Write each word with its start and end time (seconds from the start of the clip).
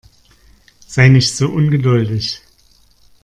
Sei 0.87 1.09
nicht 1.09 1.31
so 1.37 1.47
ungeduldig. 1.49 2.41